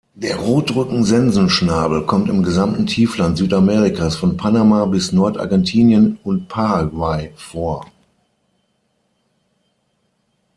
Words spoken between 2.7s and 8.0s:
Tiefland Südamerikas von Panama bis Nord-Argentinien und Paraguay vor.